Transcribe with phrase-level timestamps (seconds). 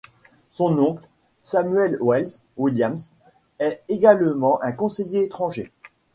[0.49, 1.07] Son oncle,
[1.41, 3.11] Samuel Wells Williams,
[3.59, 5.71] est également un conseiller étranger.